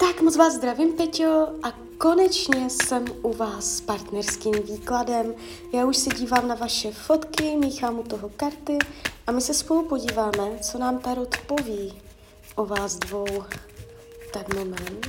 Tak 0.00 0.20
moc 0.20 0.36
vás 0.36 0.54
zdravím, 0.54 0.92
Peťo, 0.92 1.48
a 1.62 1.72
konečně 1.98 2.70
jsem 2.70 3.04
u 3.22 3.32
vás 3.32 3.76
s 3.76 3.80
partnerským 3.80 4.54
výkladem. 4.62 5.34
Já 5.72 5.84
už 5.84 5.96
se 5.96 6.10
dívám 6.10 6.48
na 6.48 6.54
vaše 6.54 6.92
fotky, 6.92 7.56
míchám 7.56 7.98
u 7.98 8.02
toho 8.02 8.28
karty 8.28 8.78
a 9.26 9.32
my 9.32 9.40
se 9.40 9.54
spolu 9.54 9.88
podíváme, 9.88 10.58
co 10.62 10.78
nám 10.78 10.98
Tarot 10.98 11.36
poví 11.36 12.02
o 12.54 12.66
vás 12.66 12.96
dvou. 12.96 13.44
Tak 14.32 14.54
moment. 14.54 15.06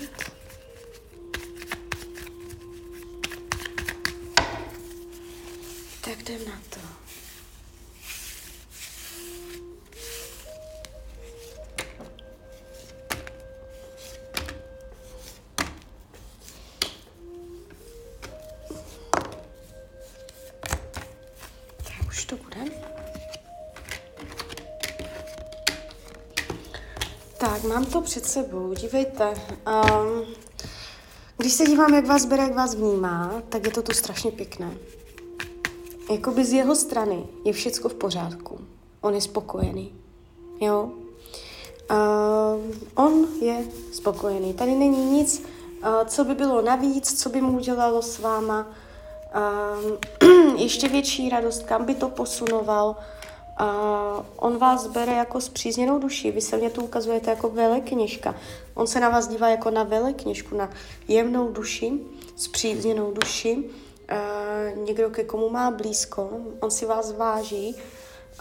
Tak 6.01 6.19
jdem 6.19 6.45
na 6.45 6.59
to. 6.69 6.90
To 22.31 22.37
bude. 22.37 22.71
Tak, 27.37 27.63
mám 27.63 27.85
to 27.85 28.01
před 28.01 28.25
sebou, 28.25 28.73
dívejte. 28.73 29.33
Um, 29.67 30.25
když 31.37 31.53
se 31.53 31.65
dívám, 31.65 31.93
jak 31.93 32.05
vás 32.05 32.25
bere, 32.25 32.43
jak 32.43 32.55
vás 32.55 32.75
vnímá, 32.75 33.41
tak 33.49 33.65
je 33.65 33.71
to 33.71 33.81
tu 33.81 33.93
strašně 33.93 34.31
pěkné. 34.31 34.71
Jakoby 36.11 36.45
z 36.45 36.53
jeho 36.53 36.75
strany 36.75 37.23
je 37.45 37.53
všecko 37.53 37.89
v 37.89 37.93
pořádku. 37.93 38.59
On 39.01 39.15
je 39.15 39.21
spokojený. 39.21 39.93
Jo? 40.61 40.91
Uh, 41.91 42.75
on 42.95 43.27
je 43.41 43.65
spokojený. 43.93 44.53
Tady 44.53 44.75
není 44.75 45.05
nic, 45.05 45.39
uh, 45.39 46.07
co 46.07 46.23
by 46.23 46.35
bylo 46.35 46.61
navíc, 46.61 47.21
co 47.21 47.29
by 47.29 47.41
mu 47.41 47.57
udělalo 47.57 48.01
s 48.01 48.19
váma 48.19 48.67
uh, 49.35 50.57
ještě 50.61 50.87
větší 50.87 51.29
radost, 51.29 51.63
kam 51.63 51.85
by 51.85 51.95
to 51.95 52.09
posunoval. 52.09 52.95
Uh, 53.61 54.25
on 54.35 54.57
vás 54.57 54.87
bere 54.87 55.13
jako 55.13 55.41
zpřízněnou 55.41 55.99
duši. 55.99 56.31
Vy 56.31 56.41
se 56.41 56.57
mě 56.57 56.69
to 56.69 56.81
ukazujete 56.81 57.29
jako 57.29 57.49
velekněžka. 57.49 58.35
On 58.73 58.87
se 58.87 58.99
na 58.99 59.09
vás 59.09 59.27
dívá 59.27 59.49
jako 59.49 59.71
na 59.71 59.83
velekněžku, 59.83 60.57
na 60.57 60.69
jemnou 61.07 61.51
duši, 61.51 61.99
zpřízněnou 62.35 63.11
duši. 63.11 63.55
Uh, 63.55 64.85
někdo, 64.85 65.09
ke 65.09 65.23
komu 65.23 65.49
má 65.49 65.71
blízko, 65.71 66.29
on 66.59 66.71
si 66.71 66.85
vás 66.85 67.11
váží. 67.11 67.75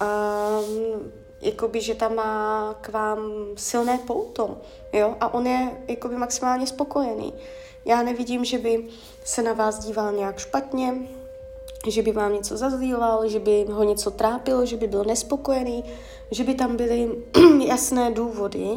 Uh, 0.01 1.01
jakoby, 1.41 1.81
že 1.81 1.95
tam 1.95 2.15
má 2.15 2.75
k 2.81 2.89
vám 2.89 3.19
silné 3.57 3.99
pouto, 3.99 4.61
jo, 4.93 5.17
a 5.21 5.35
on 5.35 5.47
je 5.47 5.83
jakoby 5.89 6.17
maximálně 6.17 6.67
spokojený. 6.67 7.33
Já 7.91 8.03
nevidím, 8.03 8.45
že 8.45 8.59
by 8.59 8.85
se 9.25 9.43
na 9.43 9.53
vás 9.53 9.79
díval 9.79 10.13
nějak 10.13 10.39
špatně, 10.39 10.95
že 11.89 12.03
by 12.03 12.13
vám 12.13 12.33
něco 12.33 12.57
zazdílal, 12.57 13.29
že 13.29 13.39
by 13.39 13.67
ho 13.71 13.85
něco 13.85 14.11
trápilo, 14.11 14.67
že 14.67 14.77
by 14.77 14.87
byl 14.87 15.05
nespokojený, 15.05 15.85
že 16.31 16.45
by 16.45 16.55
tam 16.55 16.77
byly 16.77 17.11
jasné 17.67 18.11
důvody, 18.11 18.77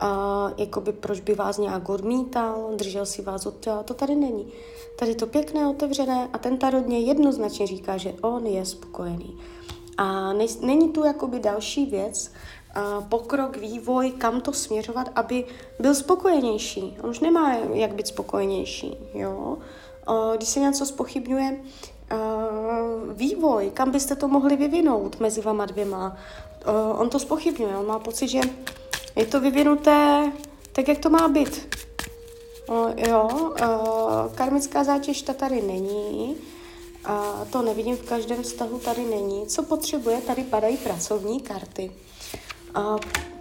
a 0.00 0.50
jakoby 0.56 0.92
proč 0.92 1.20
by 1.20 1.34
vás 1.34 1.58
nějak 1.58 1.88
odmítal, 1.88 2.70
držel 2.76 3.06
si 3.06 3.22
vás 3.22 3.46
od 3.46 3.60
těla, 3.60 3.82
to 3.82 3.94
tady 3.94 4.14
není. 4.14 4.52
Tady 4.98 5.14
to 5.14 5.26
pěkné, 5.26 5.68
otevřené 5.68 6.28
a 6.32 6.38
ten 6.38 6.58
tarodně 6.58 7.00
jednoznačně 7.00 7.66
říká, 7.66 7.96
že 7.96 8.14
on 8.22 8.46
je 8.46 8.64
spokojený. 8.64 9.38
A 9.96 10.32
ne, 10.32 10.44
není 10.60 10.88
tu 10.88 11.04
jakoby 11.04 11.40
další 11.40 11.86
věc, 11.86 12.32
pokrok, 13.08 13.56
vývoj, 13.56 14.10
kam 14.10 14.40
to 14.40 14.52
směřovat, 14.52 15.08
aby 15.14 15.44
byl 15.78 15.94
spokojenější. 15.94 16.96
On 17.02 17.10
už 17.10 17.20
nemá 17.20 17.54
jak 17.54 17.94
být 17.94 18.06
spokojenější, 18.06 18.96
jo. 19.14 19.58
A 20.06 20.36
když 20.36 20.48
se 20.48 20.60
něco 20.60 20.86
spochybňuje, 20.86 21.60
vývoj, 23.12 23.70
kam 23.74 23.90
byste 23.90 24.16
to 24.16 24.28
mohli 24.28 24.56
vyvinout 24.56 25.20
mezi 25.20 25.40
vama 25.40 25.66
dvěma. 25.66 26.16
On 26.98 27.08
to 27.10 27.18
spochybňuje, 27.18 27.76
on 27.76 27.86
má 27.86 27.98
pocit, 27.98 28.28
že 28.28 28.40
je 29.16 29.26
to 29.26 29.40
vyvinuté 29.40 30.32
tak, 30.72 30.88
jak 30.88 30.98
to 30.98 31.10
má 31.10 31.28
být. 31.28 31.76
Jo, 32.96 33.28
karmická 34.34 34.84
zátěž 34.84 35.22
ta 35.22 35.32
tady 35.32 35.62
není, 35.62 36.36
uh, 37.08 37.48
to 37.50 37.62
nevidím 37.62 37.96
v 37.96 38.08
každém 38.08 38.42
vztahu, 38.42 38.78
tady 38.78 39.04
není. 39.04 39.46
Co 39.46 39.62
potřebuje, 39.62 40.20
tady 40.20 40.44
padají 40.44 40.76
pracovní 40.76 41.40
karty. 41.40 41.92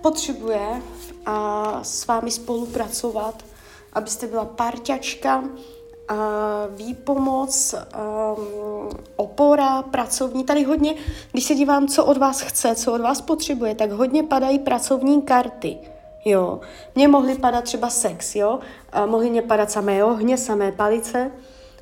Potřebuje 0.02 0.82
uh, 1.28 1.34
s 1.82 2.08
vámi 2.08 2.32
spolupracovat, 2.32 3.46
abyste 3.94 4.28
byla 4.28 4.46
parťačka, 4.46 5.44
výpomoc, 6.70 7.76
um, 7.76 8.90
opora, 9.16 9.82
pracovní. 9.82 10.44
Tady 10.44 10.64
hodně, 10.64 10.96
když 11.32 11.44
se 11.44 11.56
dívám, 11.56 11.88
co 11.88 12.06
od 12.06 12.18
vás 12.18 12.42
chce, 12.42 12.76
co 12.76 12.94
od 12.94 13.02
vás 13.02 13.22
potřebuje, 13.22 13.76
tak 13.76 13.92
hodně 13.92 14.24
padají 14.24 14.60
pracovní 14.60 15.22
karty. 15.22 15.78
Jo, 16.26 16.60
mně 16.96 17.08
mohly 17.08 17.36
padat 17.36 17.64
třeba 17.64 17.90
sex, 17.90 18.36
jo, 18.36 18.60
a 18.92 19.06
mohly 19.06 19.30
mě 19.30 19.42
padat 19.42 19.72
samé 19.72 20.04
ohně, 20.04 20.38
samé 20.38 20.72
palice 20.72 21.32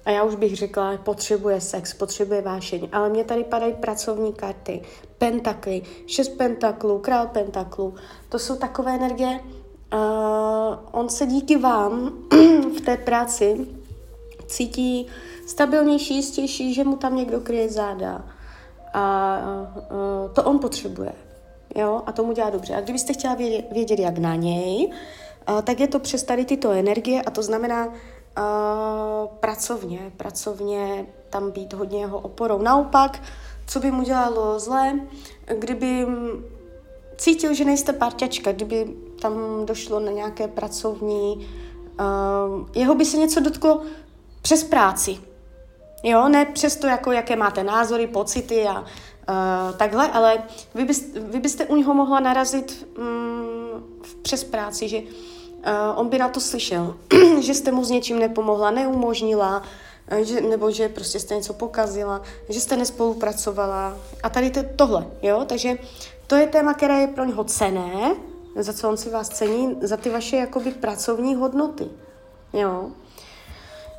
a 0.07 0.11
já 0.11 0.23
už 0.23 0.35
bych 0.35 0.55
řekla, 0.55 0.97
potřebuje 0.97 1.61
sex, 1.61 1.93
potřebuje 1.93 2.41
vášeň, 2.41 2.89
ale 2.91 3.09
mě 3.09 3.23
tady 3.23 3.43
padají 3.43 3.73
pracovní 3.73 4.33
karty, 4.33 4.81
pentakly, 5.17 5.81
šest 6.05 6.29
pentaklů, 6.29 6.99
král 6.99 7.27
pentaklů, 7.27 7.95
to 8.29 8.39
jsou 8.39 8.55
takové 8.55 8.95
energie, 8.95 9.39
uh, 9.93 9.99
on 10.91 11.09
se 11.09 11.25
díky 11.25 11.57
vám 11.57 12.11
v 12.77 12.81
té 12.85 12.97
práci 12.97 13.67
cítí 14.45 15.07
stabilnější, 15.47 16.15
jistější, 16.15 16.73
že 16.73 16.83
mu 16.83 16.95
tam 16.95 17.15
někdo 17.15 17.39
kryje 17.39 17.69
záda. 17.69 18.25
A 18.93 19.37
uh, 19.75 20.33
to 20.33 20.43
on 20.43 20.59
potřebuje. 20.59 21.11
Jo? 21.75 22.01
A 22.05 22.11
tomu 22.11 22.31
dělá 22.31 22.49
dobře. 22.49 22.75
A 22.75 22.81
kdybyste 22.81 23.13
chtěla 23.13 23.35
vědět, 23.35 23.65
vědět 23.71 23.99
jak 23.99 24.17
na 24.17 24.35
něj, 24.35 24.91
uh, 25.49 25.61
tak 25.61 25.79
je 25.79 25.87
to 25.87 25.99
přes 25.99 26.23
tady 26.23 26.45
tyto 26.45 26.71
energie 26.71 27.21
a 27.21 27.31
to 27.31 27.43
znamená 27.43 27.93
uh, 28.37 29.27
pracovně, 29.39 30.11
pracovně 30.17 31.05
tam 31.29 31.51
být 31.51 31.73
hodně 31.73 31.99
jeho 31.99 32.19
oporou. 32.19 32.61
Naopak, 32.61 33.23
co 33.67 33.79
by 33.79 33.91
mu 33.91 34.03
dělalo 34.03 34.59
zlé, 34.59 34.99
kdyby 35.59 36.07
cítil, 37.17 37.53
že 37.53 37.65
nejste 37.65 37.93
parťačka, 37.93 38.51
kdyby 38.51 38.93
tam 39.21 39.65
došlo 39.65 39.99
na 39.99 40.11
nějaké 40.11 40.47
pracovní, 40.47 41.47
uh, 41.99 42.67
jeho 42.75 42.95
by 42.95 43.05
se 43.05 43.17
něco 43.17 43.39
dotklo 43.39 43.81
přes 44.41 44.63
práci. 44.63 45.17
Jo, 46.03 46.29
ne 46.29 46.45
přes 46.45 46.75
to, 46.75 46.87
jako, 46.87 47.11
jaké 47.11 47.35
máte 47.35 47.63
názory, 47.63 48.07
pocity 48.07 48.67
a 48.67 48.79
uh, 48.79 48.85
takhle, 49.77 50.11
ale 50.11 50.43
vy, 50.75 50.85
byste, 50.85 51.19
vy 51.19 51.39
byste 51.39 51.65
u 51.65 51.75
něho 51.75 51.93
mohla 51.93 52.19
narazit 52.19 52.87
um, 52.97 53.83
přes 54.21 54.43
práci, 54.43 54.87
že 54.87 54.97
uh, 54.97 55.36
on 55.95 56.09
by 56.09 56.17
na 56.17 56.29
to 56.29 56.39
slyšel, 56.39 56.95
že 57.39 57.53
jste 57.53 57.71
mu 57.71 57.83
s 57.83 57.89
něčím 57.89 58.19
nepomohla, 58.19 58.71
neumožnila, 58.71 59.57
uh, 59.57 59.63
že, 60.21 60.41
nebo 60.41 60.71
že 60.71 60.89
prostě 60.89 61.19
jste 61.19 61.35
něco 61.35 61.53
pokazila, 61.53 62.21
že 62.49 62.61
jste 62.61 62.77
nespolupracovala 62.77 63.97
a 64.23 64.29
tady 64.29 64.49
to, 64.49 64.59
tohle, 64.75 65.07
jo, 65.21 65.45
takže 65.45 65.77
to 66.27 66.35
je 66.35 66.47
téma, 66.47 66.73
které 66.73 67.01
je 67.01 67.07
pro 67.07 67.25
něho 67.25 67.43
cené, 67.43 68.15
za 68.55 68.73
co 68.73 68.89
on 68.89 68.97
si 68.97 69.09
vás 69.09 69.29
cení, 69.29 69.77
za 69.81 69.97
ty 69.97 70.09
vaše 70.09 70.37
jakoby 70.37 70.71
pracovní 70.71 71.35
hodnoty, 71.35 71.87
jo. 72.53 72.91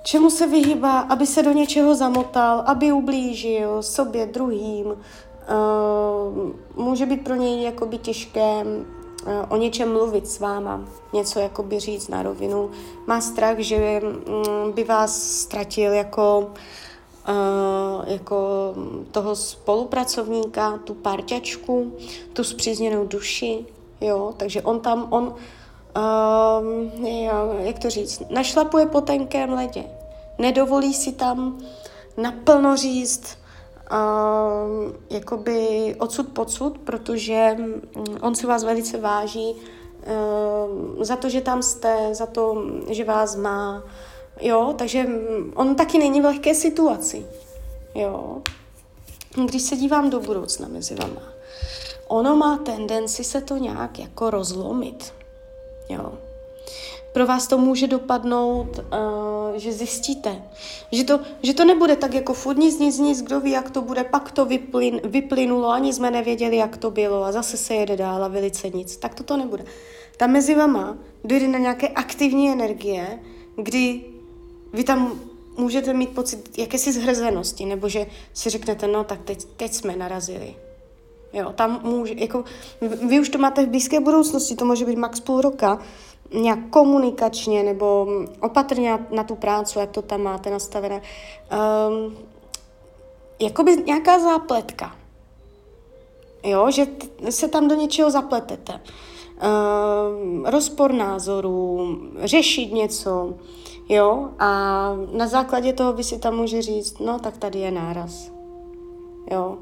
Čemu 0.02 0.30
se 0.30 0.46
vyhýbá, 0.46 1.00
aby 1.00 1.26
se 1.26 1.42
do 1.42 1.52
něčeho 1.52 1.94
zamotal, 1.94 2.62
aby 2.66 2.92
ublížil 2.92 3.82
sobě, 3.82 4.26
druhým. 4.26 4.86
Uh, 4.86 4.94
může 6.84 7.06
být 7.06 7.24
pro 7.24 7.34
něj 7.34 7.62
jakoby 7.62 7.98
těžké 7.98 8.64
uh, 8.64 8.97
o 9.48 9.56
něčem 9.56 9.92
mluvit 9.92 10.28
s 10.28 10.40
váma, 10.40 10.80
něco 11.12 11.38
jakoby 11.38 11.80
říct 11.80 12.08
na 12.08 12.22
rovinu. 12.22 12.70
Má 13.06 13.20
strach, 13.20 13.58
že 13.58 14.00
um, 14.02 14.72
by 14.72 14.84
vás 14.84 15.22
ztratil 15.22 15.92
jako, 15.92 16.50
uh, 17.28 18.04
jako 18.06 18.74
toho 19.10 19.36
spolupracovníka, 19.36 20.78
tu 20.84 20.94
parťačku, 20.94 21.92
tu 22.32 22.44
zpřízněnou 22.44 23.06
duši, 23.06 23.66
jo, 24.00 24.34
takže 24.36 24.62
on 24.62 24.80
tam, 24.80 25.06
on, 25.10 25.34
um, 26.60 27.06
jak 27.58 27.78
to 27.78 27.90
říct, 27.90 28.22
našlapuje 28.30 28.86
po 28.86 29.00
tenkém 29.00 29.52
ledě. 29.52 29.84
Nedovolí 30.38 30.94
si 30.94 31.12
tam 31.12 31.58
naplno 32.16 32.76
říct 32.76 33.38
uh, 33.92 34.92
jakoby 35.10 35.94
odsud 35.98 36.28
pocud, 36.28 36.78
protože 36.78 37.56
on 38.20 38.34
si 38.34 38.46
vás 38.46 38.64
velice 38.64 39.00
váží 39.00 39.54
uh, 39.54 41.04
za 41.04 41.16
to, 41.16 41.28
že 41.28 41.40
tam 41.40 41.62
jste, 41.62 42.14
za 42.14 42.26
to, 42.26 42.64
že 42.90 43.04
vás 43.04 43.36
má, 43.36 43.82
jo, 44.40 44.74
takže 44.78 45.06
on 45.54 45.74
taky 45.74 45.98
není 45.98 46.20
v 46.20 46.24
lehké 46.24 46.54
situaci, 46.54 47.26
jo. 47.94 48.42
Když 49.44 49.62
se 49.62 49.76
dívám 49.76 50.10
do 50.10 50.20
budoucna 50.20 50.68
mezi 50.68 50.94
vama, 50.94 51.22
ono 52.08 52.36
má 52.36 52.56
tendenci 52.56 53.24
se 53.24 53.40
to 53.40 53.56
nějak 53.56 53.98
jako 53.98 54.30
rozlomit, 54.30 55.14
jo. 55.88 56.12
Pro 57.18 57.26
vás 57.26 57.46
to 57.46 57.58
může 57.58 57.86
dopadnout, 57.86 58.78
uh, 58.78 59.56
že 59.56 59.72
zjistíte, 59.72 60.42
že 60.92 61.04
to, 61.04 61.20
že 61.42 61.54
to 61.54 61.64
nebude 61.64 61.96
tak 61.96 62.14
jako 62.14 62.34
furt 62.34 62.56
nic, 62.56 62.78
nic, 62.78 62.98
nic, 62.98 63.22
kdo 63.22 63.40
ví, 63.40 63.50
jak 63.50 63.70
to 63.70 63.82
bude, 63.82 64.04
pak 64.04 64.32
to 64.32 64.44
vyplyn, 64.44 65.00
vyplynulo, 65.04 65.68
ani 65.68 65.92
jsme 65.92 66.10
nevěděli, 66.10 66.56
jak 66.56 66.76
to 66.76 66.90
bylo 66.90 67.24
a 67.24 67.32
zase 67.32 67.56
se 67.56 67.74
jede 67.74 67.96
dál 67.96 68.24
a 68.24 68.28
velice 68.28 68.68
nic. 68.70 68.96
Tak 68.96 69.14
to 69.14 69.22
to 69.22 69.36
nebude. 69.36 69.64
Tam 70.16 70.30
mezi 70.30 70.54
vama 70.54 70.98
dojde 71.24 71.48
na 71.48 71.58
nějaké 71.58 71.88
aktivní 71.88 72.52
energie, 72.52 73.18
kdy 73.56 74.04
vy 74.72 74.84
tam 74.84 75.20
můžete 75.56 75.94
mít 75.94 76.10
pocit 76.10 76.58
jakési 76.58 76.92
zhrzenosti, 76.92 77.66
nebo 77.66 77.88
že 77.88 78.06
si 78.34 78.50
řeknete, 78.50 78.86
no 78.86 79.04
tak 79.04 79.22
teď, 79.22 79.44
teď 79.44 79.72
jsme 79.72 79.96
narazili. 79.96 80.54
Jo, 81.32 81.52
tam 81.52 81.80
může, 81.82 82.14
jako, 82.16 82.44
vy 83.08 83.20
už 83.20 83.28
to 83.28 83.38
máte 83.38 83.66
v 83.66 83.68
blízké 83.68 84.00
budoucnosti, 84.00 84.56
to 84.56 84.64
může 84.64 84.84
být 84.84 84.98
max 84.98 85.20
půl 85.20 85.40
roka, 85.40 85.78
nějak 86.34 86.58
komunikačně 86.70 87.62
nebo 87.62 88.06
opatrně 88.40 88.98
na, 89.10 89.24
tu 89.24 89.34
práci, 89.34 89.78
jak 89.78 89.90
to 89.90 90.02
tam 90.02 90.22
máte 90.22 90.50
nastavené. 90.50 91.02
Um, 91.88 92.16
jakoby 93.40 93.76
nějaká 93.86 94.18
zápletka. 94.18 94.96
Jo, 96.42 96.70
že 96.70 96.86
se 97.30 97.48
tam 97.48 97.68
do 97.68 97.74
něčeho 97.74 98.10
zapletete. 98.10 98.80
Um, 98.80 100.46
rozpor 100.46 100.92
názorů, 100.92 101.98
řešit 102.18 102.72
něco, 102.72 103.34
jo, 103.88 104.28
a 104.38 104.48
na 105.12 105.26
základě 105.26 105.72
toho 105.72 105.92
by 105.92 106.04
si 106.04 106.18
tam 106.18 106.36
může 106.36 106.62
říct, 106.62 106.98
no 106.98 107.18
tak 107.18 107.36
tady 107.36 107.58
je 107.58 107.70
náraz. 107.70 108.30
Jo. 109.30 109.56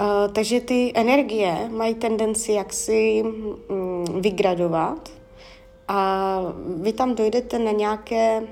Uh, 0.00 0.32
takže 0.32 0.60
ty 0.60 0.92
energie 0.94 1.68
mají 1.72 1.94
tendenci 1.94 2.52
jaksi 2.52 3.24
um, 3.68 4.04
vygradovat 4.20 5.17
a 5.88 6.40
vy 6.76 6.92
tam 6.92 7.14
dojdete 7.14 7.58
na 7.58 7.70
nějaké 7.70 8.42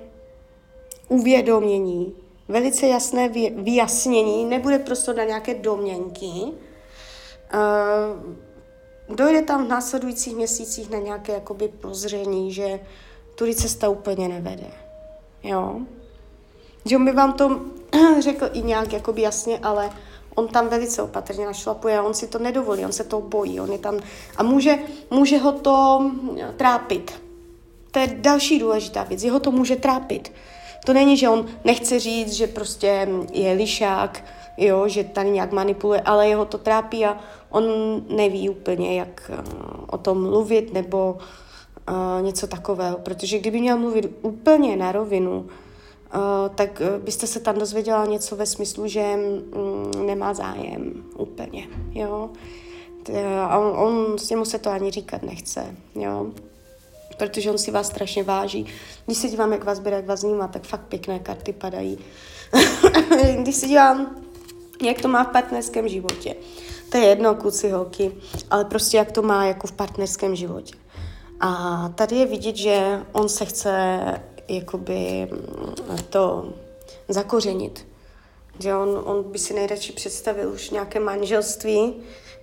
uvědomění, 1.08 2.14
velice 2.48 2.86
jasné 2.86 3.28
vyjasnění, 3.56 4.44
nebude 4.44 4.78
prostě 4.78 5.12
na 5.12 5.24
nějaké 5.24 5.54
domněnky. 5.54 6.30
Dojde 9.08 9.42
tam 9.42 9.64
v 9.64 9.68
následujících 9.68 10.36
měsících 10.36 10.90
na 10.90 10.98
nějaké 10.98 11.32
jakoby 11.32 11.68
prozření, 11.68 12.52
že 12.52 12.80
tudy 13.34 13.54
cesta 13.54 13.88
úplně 13.88 14.28
nevede. 14.28 14.70
Jo? 15.42 15.80
Že 16.84 16.96
on 16.96 17.04
by 17.04 17.12
vám 17.12 17.32
to 17.32 17.60
řekl 18.18 18.50
i 18.52 18.62
nějak 18.62 18.92
jakoby 18.92 19.22
jasně, 19.22 19.58
ale 19.58 19.90
on 20.34 20.48
tam 20.48 20.68
velice 20.68 21.02
opatrně 21.02 21.46
našlapuje 21.46 21.98
a 21.98 22.02
on 22.02 22.14
si 22.14 22.26
to 22.26 22.38
nedovolí, 22.38 22.84
on 22.84 22.92
se 22.92 23.04
to 23.04 23.20
bojí, 23.20 23.60
on 23.60 23.72
je 23.72 23.78
tam 23.78 23.98
a 24.36 24.42
může, 24.42 24.78
může 25.10 25.38
ho 25.38 25.52
to 25.52 26.10
trápit. 26.56 27.25
To 27.96 28.00
je 28.00 28.16
další 28.20 28.58
důležitá 28.58 29.04
věc, 29.04 29.24
jeho 29.24 29.40
to 29.40 29.50
může 29.50 29.76
trápit. 29.76 30.32
To 30.84 30.92
není, 30.92 31.16
že 31.16 31.28
on 31.28 31.46
nechce 31.64 32.00
říct, 32.00 32.32
že 32.32 32.46
prostě 32.46 33.08
je 33.32 33.52
lišák, 33.52 34.24
jo, 34.56 34.88
že 34.88 35.04
tady 35.04 35.30
nějak 35.30 35.52
manipuluje, 35.52 36.00
ale 36.00 36.28
jeho 36.28 36.44
to 36.44 36.58
trápí 36.58 37.06
a 37.06 37.18
on 37.50 37.64
neví 38.08 38.48
úplně, 38.48 38.98
jak 38.98 39.30
uh, 39.30 39.84
o 39.90 39.98
tom 39.98 40.22
mluvit 40.22 40.72
nebo 40.72 41.18
uh, 41.88 42.26
něco 42.26 42.46
takového. 42.46 42.98
Protože 42.98 43.38
kdyby 43.38 43.60
měl 43.60 43.78
mluvit 43.78 44.12
úplně 44.22 44.76
na 44.76 44.92
rovinu, 44.92 45.38
uh, 45.38 45.48
tak 46.54 46.82
byste 47.04 47.26
se 47.26 47.40
tam 47.40 47.58
dozvěděla 47.58 48.06
něco 48.06 48.36
ve 48.36 48.46
smyslu, 48.46 48.86
že 48.86 49.14
um, 49.14 50.06
nemá 50.06 50.34
zájem 50.34 51.04
úplně, 51.18 51.68
jo. 51.90 52.30
A 53.48 53.58
on, 53.58 53.78
on 53.78 54.18
s 54.18 54.30
němu 54.30 54.44
se 54.44 54.58
to 54.58 54.70
ani 54.70 54.90
říkat 54.90 55.22
nechce, 55.22 55.76
jo 55.94 56.26
protože 57.16 57.50
on 57.50 57.58
si 57.58 57.70
vás 57.70 57.86
strašně 57.86 58.22
váží. 58.22 58.66
Když 59.06 59.18
se 59.18 59.28
dívám, 59.28 59.52
jak 59.52 59.64
vás 59.64 59.78
bere, 59.78 59.96
jak 59.96 60.06
vás 60.06 60.22
vnímá, 60.22 60.48
tak 60.48 60.62
fakt 60.62 60.80
pěkné 60.80 61.18
karty 61.18 61.52
padají. 61.52 61.98
Když 63.42 63.56
se 63.56 63.66
dívám, 63.66 64.16
jak 64.82 65.02
to 65.02 65.08
má 65.08 65.24
v 65.24 65.32
partnerském 65.32 65.88
životě, 65.88 66.36
to 66.90 66.98
je 66.98 67.04
jedno, 67.04 67.34
kluci, 67.34 67.70
holky, 67.70 68.12
ale 68.50 68.64
prostě 68.64 68.96
jak 68.96 69.12
to 69.12 69.22
má 69.22 69.44
jako 69.44 69.66
v 69.66 69.72
partnerském 69.72 70.36
životě. 70.36 70.74
A 71.40 71.88
tady 71.94 72.16
je 72.16 72.26
vidět, 72.26 72.56
že 72.56 73.00
on 73.12 73.28
se 73.28 73.44
chce 73.44 74.00
jakoby 74.48 75.28
to 76.10 76.52
zakořenit. 77.08 77.86
Že 78.58 78.74
on, 78.74 79.02
on 79.04 79.22
by 79.22 79.38
si 79.38 79.54
nejradši 79.54 79.92
představil 79.92 80.52
už 80.52 80.70
nějaké 80.70 81.00
manželství, 81.00 81.94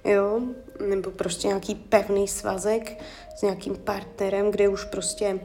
jo, 0.06 0.42
nebo 0.88 1.12
prostě 1.12 1.48
nějaký 1.48 1.75
pevný 1.75 2.27
svazek 2.27 3.04
s 3.38 3.42
nějakým 3.42 3.75
partnerem, 3.75 4.51
kde 4.51 4.69
už 4.69 4.83
prostě 4.83 5.39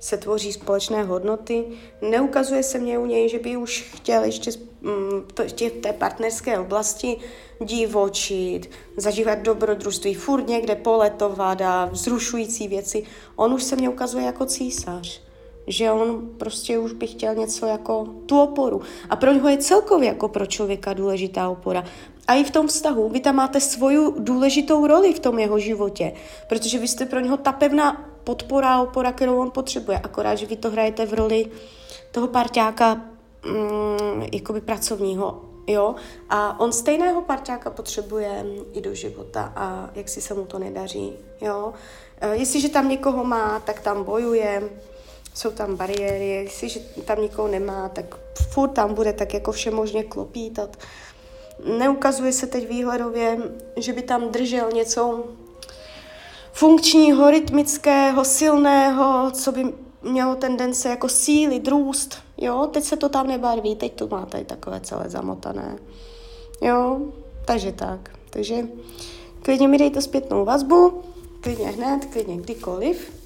se 0.00 0.16
tvoří 0.16 0.52
společné 0.52 1.02
hodnoty. 1.02 1.64
Neukazuje 2.02 2.62
se 2.62 2.78
mně 2.78 2.98
u 2.98 3.06
něj, 3.06 3.28
že 3.28 3.38
by 3.38 3.56
už 3.56 3.90
chtěl 3.96 4.24
ještě 4.24 4.50
mm, 4.80 5.28
v 5.48 5.70
té 5.80 5.92
partnerské 5.92 6.58
oblasti 6.58 7.16
divočit, 7.64 8.70
zažívat 8.96 9.38
dobrodružství, 9.38 10.14
furt 10.14 10.48
někde 10.48 10.74
poletovat 10.74 11.60
a 11.60 11.84
vzrušující 11.84 12.68
věci. 12.68 13.02
On 13.36 13.54
už 13.54 13.62
se 13.62 13.76
mně 13.76 13.88
ukazuje 13.88 14.24
jako 14.24 14.46
císař 14.46 15.25
že 15.66 15.90
on 15.90 16.28
prostě 16.38 16.78
už 16.78 16.92
by 16.92 17.06
chtěl 17.06 17.34
něco 17.34 17.66
jako 17.66 18.06
tu 18.26 18.40
oporu. 18.40 18.80
A 19.10 19.16
pro 19.16 19.32
něho 19.32 19.48
je 19.48 19.58
celkově 19.58 20.08
jako 20.08 20.28
pro 20.28 20.46
člověka 20.46 20.92
důležitá 20.92 21.48
opora. 21.48 21.84
A 22.28 22.34
i 22.34 22.44
v 22.44 22.50
tom 22.50 22.66
vztahu 22.66 23.08
vy 23.08 23.20
tam 23.20 23.34
máte 23.34 23.60
svoju 23.60 24.14
důležitou 24.18 24.86
roli 24.86 25.14
v 25.14 25.20
tom 25.20 25.38
jeho 25.38 25.58
životě, 25.58 26.12
protože 26.48 26.78
vy 26.78 26.88
jste 26.88 27.06
pro 27.06 27.20
něho 27.20 27.36
ta 27.36 27.52
pevná 27.52 28.10
podpora, 28.24 28.80
opora, 28.82 29.12
kterou 29.12 29.38
on 29.38 29.50
potřebuje. 29.50 29.98
Akorát, 29.98 30.34
že 30.34 30.46
vy 30.46 30.56
to 30.56 30.70
hrajete 30.70 31.06
v 31.06 31.14
roli 31.14 31.46
toho 32.10 32.28
parťáka 32.28 32.94
mm, 32.94 34.22
jakoby 34.32 34.60
pracovního, 34.60 35.44
jo, 35.66 35.94
a 36.30 36.60
on 36.60 36.72
stejného 36.72 37.22
parťáka 37.22 37.70
potřebuje 37.70 38.44
i 38.72 38.80
do 38.80 38.94
života 38.94 39.52
a 39.56 39.90
jak 39.94 40.08
si 40.08 40.20
se 40.20 40.34
mu 40.34 40.44
to 40.44 40.58
nedaří, 40.58 41.12
jo. 41.40 41.72
E, 42.20 42.36
jestliže 42.36 42.68
tam 42.68 42.88
někoho 42.88 43.24
má, 43.24 43.60
tak 43.60 43.80
tam 43.80 44.04
bojuje, 44.04 44.70
jsou 45.36 45.50
tam 45.50 45.76
bariéry, 45.76 46.28
jestliže 46.28 46.80
tam 46.80 47.22
nikoho 47.22 47.48
nemá, 47.48 47.88
tak 47.88 48.16
furt 48.50 48.68
tam 48.68 48.94
bude 48.94 49.12
tak 49.12 49.34
jako 49.34 49.52
vše 49.52 49.70
možně 49.70 50.04
klopítat. 50.04 50.76
Neukazuje 51.78 52.32
se 52.32 52.46
teď 52.46 52.68
výhledově, 52.68 53.38
že 53.76 53.92
by 53.92 54.02
tam 54.02 54.28
držel 54.28 54.70
něco 54.74 55.24
funkčního, 56.52 57.30
rytmického, 57.30 58.24
silného, 58.24 59.30
co 59.30 59.52
by 59.52 59.64
mělo 60.02 60.34
tendence 60.34 60.88
jako 60.88 61.08
síly, 61.08 61.60
drůst. 61.60 62.18
Jo, 62.36 62.68
teď 62.72 62.84
se 62.84 62.96
to 62.96 63.08
tam 63.08 63.26
nebarví, 63.26 63.76
teď 63.76 63.92
to 63.92 64.06
má 64.06 64.26
tady 64.26 64.44
takové 64.44 64.80
celé 64.80 65.10
zamotané. 65.10 65.78
Jo, 66.60 67.00
takže 67.44 67.72
tak. 67.72 68.10
Takže 68.30 68.68
klidně 69.42 69.68
mi 69.68 69.78
dejte 69.78 70.02
zpětnou 70.02 70.44
vazbu, 70.44 71.02
klidně 71.40 71.66
hned, 71.66 72.04
klidně 72.04 72.36
kdykoliv. 72.36 73.25